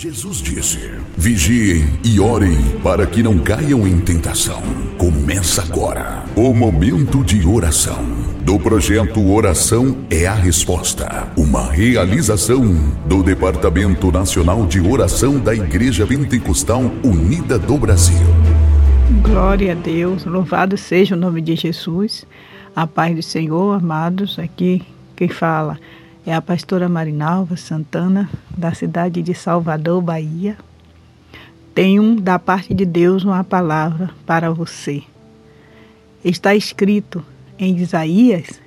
[0.00, 0.78] Jesus disse:
[1.14, 4.62] Vigiem e orem para que não caiam em tentação.
[4.96, 8.02] Começa agora o momento de oração
[8.40, 12.64] do projeto Oração é a Resposta, uma realização
[13.04, 18.26] do Departamento Nacional de Oração da Igreja Pentecostal Unida do Brasil.
[19.22, 22.26] Glória a Deus, louvado seja o nome de Jesus.
[22.74, 24.80] A paz do Senhor, amados, aqui
[25.14, 25.78] quem fala
[26.26, 30.56] é a pastora Marinalva Santana, da cidade de Salvador, Bahia.
[31.74, 35.02] Tenho da parte de Deus uma palavra para você.
[36.24, 37.24] Está escrito
[37.58, 38.60] em Isaías,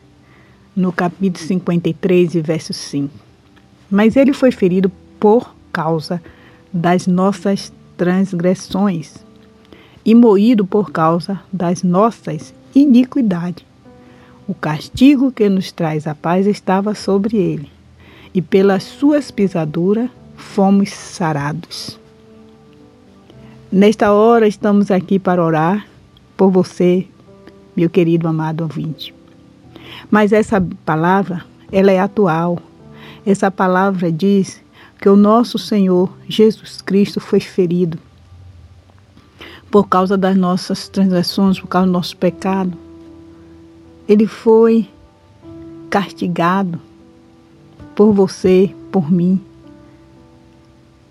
[0.75, 3.13] no capítulo 53, verso 5.
[3.89, 6.22] Mas ele foi ferido por causa
[6.72, 9.16] das nossas transgressões
[10.03, 13.72] e moído por causa das nossas iniquidades.
[14.45, 17.71] O castigo que nos traz a paz estava sobre ele,
[18.33, 21.97] e pelas suas pisaduras fomos sarados.
[23.71, 25.88] Nesta hora estamos aqui para orar
[26.36, 27.08] por você,
[27.75, 29.16] meu querido amado ouvinte.
[30.11, 32.59] Mas essa palavra, ela é atual.
[33.25, 34.61] Essa palavra diz
[34.99, 37.97] que o nosso Senhor Jesus Cristo foi ferido
[39.71, 42.77] por causa das nossas transgressões, por causa do nosso pecado.
[44.07, 44.89] Ele foi
[45.89, 46.79] castigado
[47.95, 49.39] por você, por mim.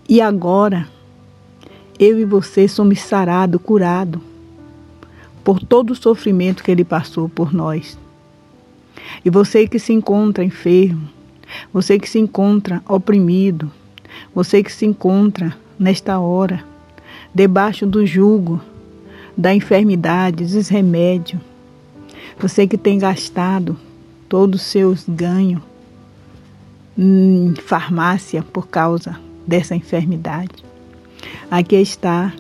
[0.09, 0.89] E agora,
[1.99, 4.21] eu e você somos sarados, curados
[5.45, 7.99] por todo o sofrimento que ele passou por nós.
[9.25, 11.09] E você que se encontra enfermo,
[11.73, 13.71] você que se encontra oprimido,
[14.35, 16.65] você que se encontra nesta hora
[17.35, 18.61] debaixo do jugo
[19.37, 21.41] da enfermidade, dos remédios,
[22.39, 23.77] você que tem gastado
[24.29, 25.63] todos os seus ganhos
[26.97, 30.65] em farmácia por causa dessa enfermidade.
[31.51, 32.33] Aqui está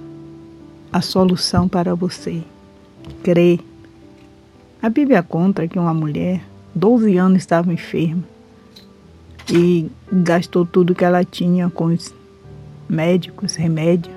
[0.92, 2.42] a solução para você.
[3.22, 3.58] Crê.
[4.80, 6.42] A Bíblia conta que uma mulher,
[6.74, 8.24] 12 anos, estava enferma
[9.50, 12.14] e gastou tudo que ela tinha com os
[12.88, 14.14] médicos, remédios.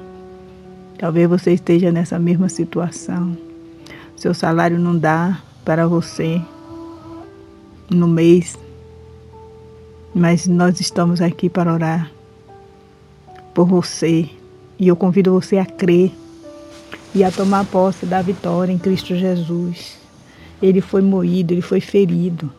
[0.98, 3.38] Talvez você esteja nessa mesma situação.
[4.16, 6.40] Seu salário não dá para você
[7.90, 8.56] no mês,
[10.14, 12.12] mas nós estamos aqui para orar
[13.54, 14.30] por você
[14.78, 16.12] e eu convido você a crer
[17.16, 19.98] e a tomar posse da vitória em Cristo Jesus.
[20.62, 22.52] Ele foi moído, ele foi ferido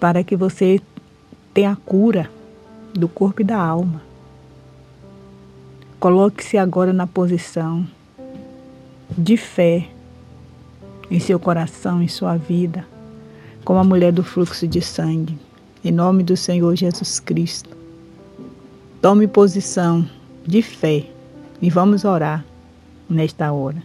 [0.00, 0.80] para que você
[1.52, 2.30] tenha cura
[2.94, 4.00] do corpo e da alma.
[5.98, 7.86] Coloque-se agora na posição
[9.10, 9.88] de fé
[11.10, 12.86] em seu coração, em sua vida,
[13.64, 15.36] como a mulher do fluxo de sangue,
[15.84, 17.76] em nome do Senhor Jesus Cristo.
[19.02, 20.08] Tome posição
[20.46, 21.06] de fé
[21.60, 22.44] e vamos orar
[23.08, 23.82] nesta hora.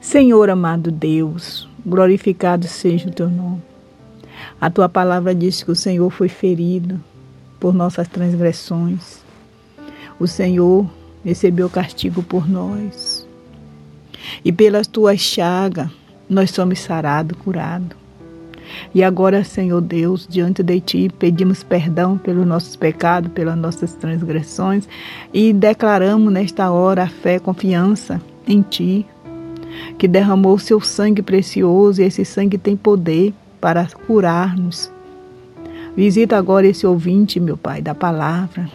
[0.00, 3.62] Senhor amado Deus, glorificado seja o teu nome.
[4.60, 7.00] A tua palavra diz que o Senhor foi ferido
[7.58, 9.18] por nossas transgressões.
[10.20, 10.88] O Senhor
[11.24, 13.26] recebeu castigo por nós.
[14.44, 15.90] E pelas tuas chagas
[16.28, 17.96] nós somos sarados, curados.
[18.94, 24.88] E agora, Senhor Deus, diante de Ti, pedimos perdão pelos nossos pecados, pelas nossas transgressões
[25.32, 29.06] e declaramos nesta hora a fé, confiança em Ti,
[29.96, 34.90] que derramou o Seu sangue precioso e esse sangue tem poder para curar-nos.
[35.96, 38.68] Visita agora esse ouvinte, meu Pai, da palavra,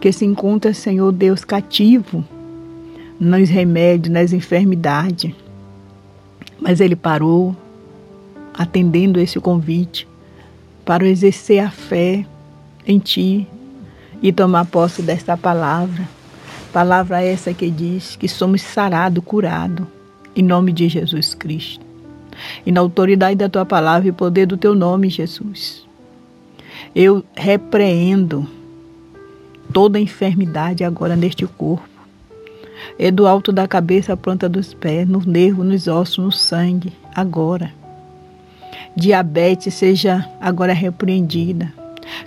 [0.00, 2.24] que se encontra, Senhor Deus, cativo
[3.18, 5.34] nos remédios, nas enfermidades
[6.60, 7.56] mas ele parou,
[8.52, 10.06] atendendo esse convite,
[10.84, 12.24] para exercer a fé
[12.86, 13.46] em Ti
[14.22, 16.08] e tomar posse desta palavra.
[16.72, 19.86] Palavra essa que diz que somos sarados, curados,
[20.36, 21.84] em nome de Jesus Cristo.
[22.64, 25.84] E na autoridade da Tua palavra e poder do Teu nome, Jesus.
[26.94, 28.46] Eu repreendo
[29.72, 31.99] toda enfermidade agora neste corpo
[32.98, 36.92] é do alto da cabeça à planta dos pés, no nervo, nos ossos, no sangue,
[37.14, 37.72] agora.
[38.96, 41.72] Diabetes seja agora repreendida,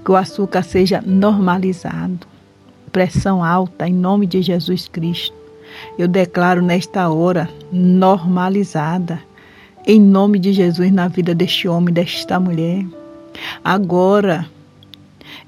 [0.04, 2.28] que o açúcar seja normalizado.
[2.92, 5.36] Pressão alta, em nome de Jesus Cristo.
[5.98, 9.20] Eu declaro nesta hora normalizada,
[9.86, 12.86] em nome de Jesus, na vida deste homem, desta mulher.
[13.64, 14.46] Agora,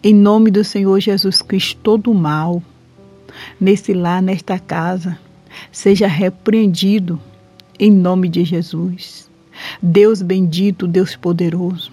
[0.03, 2.61] em nome do Senhor Jesus Cristo, todo o mal,
[3.59, 5.17] nesse lar, nesta casa,
[5.71, 7.19] seja repreendido
[7.79, 9.29] em nome de Jesus.
[9.81, 11.91] Deus bendito, Deus poderoso.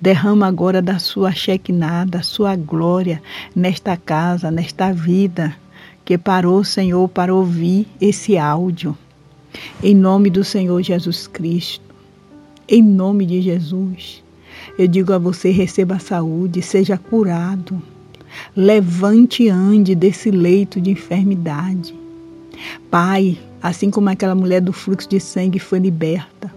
[0.00, 3.22] Derrama agora da sua Shekinah, da sua glória
[3.54, 5.54] nesta casa, nesta vida
[6.04, 8.96] que parou, Senhor, para ouvir esse áudio.
[9.82, 11.84] Em nome do Senhor Jesus Cristo.
[12.66, 14.22] Em nome de Jesus.
[14.78, 17.82] Eu digo a você: receba a saúde, seja curado.
[18.56, 21.94] Levante e ande desse leito de enfermidade.
[22.90, 26.52] Pai, assim como aquela mulher do fluxo de sangue foi liberta,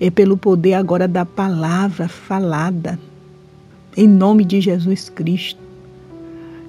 [0.00, 2.98] é pelo poder agora da palavra falada,
[3.96, 5.60] em nome de Jesus Cristo.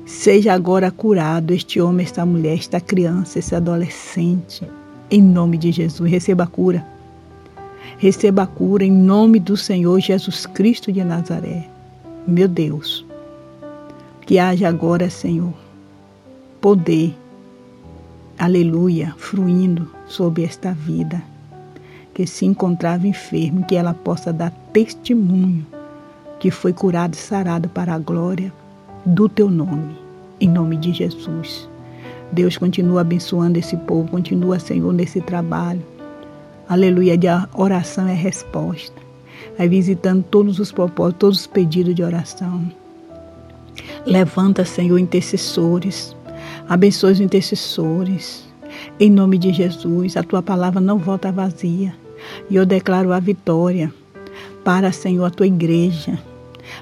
[0.06, 4.68] Seja agora curado este homem, esta mulher, esta criança, esse adolescente,
[5.10, 6.10] em nome de Jesus.
[6.10, 6.86] Receba a cura.
[7.98, 11.68] Receba a cura em nome do Senhor Jesus Cristo de Nazaré.
[12.28, 13.06] Meu Deus,
[14.26, 15.54] que haja agora, Senhor,
[16.62, 17.14] poder,
[18.38, 21.22] aleluia, fluindo sobre esta vida
[22.14, 25.66] que se encontrava enfermo, que ela possa dar testemunho
[26.40, 28.54] que foi curado e sarado para a glória
[29.06, 29.96] do teu nome,
[30.40, 31.68] em nome de Jesus.
[32.32, 35.82] Deus continua abençoando esse povo, continua, Senhor, nesse trabalho.
[36.68, 39.02] Aleluia, de oração é resposta.
[39.58, 42.70] Vai visitando todos os propósitos, todos os pedidos de oração.
[44.06, 46.16] Levanta, Senhor, intercessores.
[46.68, 48.44] Abençoe os intercessores.
[49.00, 51.96] Em nome de Jesus, a tua palavra não volta vazia.
[52.50, 53.94] E eu declaro a vitória
[54.64, 56.20] para, Senhor, a tua igreja.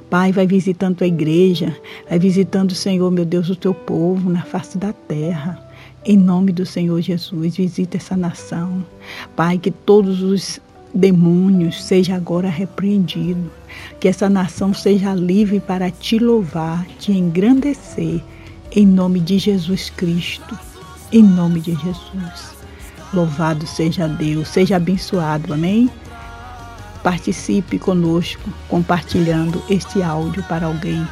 [0.09, 1.75] Pai, vai visitando a tua igreja,
[2.09, 5.59] vai visitando, Senhor, meu Deus, o teu povo na face da terra.
[6.03, 8.83] Em nome do Senhor Jesus, visita essa nação.
[9.35, 10.59] Pai, que todos os
[10.93, 13.51] demônios seja agora repreendido,
[13.99, 18.21] que essa nação seja livre para te louvar, te engrandecer,
[18.71, 20.57] em nome de Jesus Cristo.
[21.11, 22.55] Em nome de Jesus.
[23.13, 25.89] Louvado seja Deus, seja abençoado, amém?
[27.03, 31.05] Participe conosco compartilhando este áudio para alguém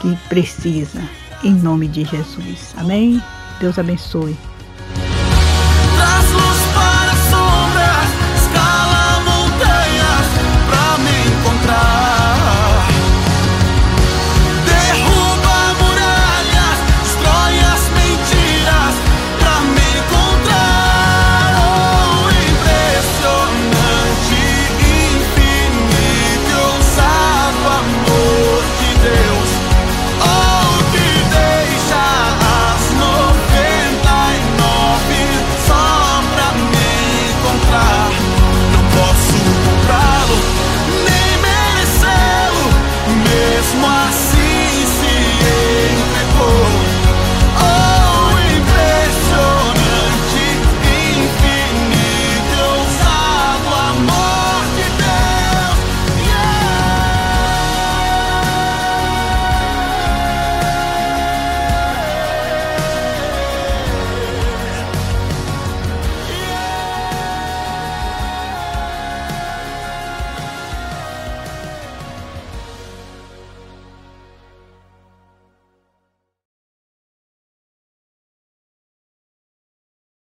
[0.00, 1.02] que precisa,
[1.42, 3.20] em nome de Jesus, amém?
[3.58, 4.36] Deus abençoe.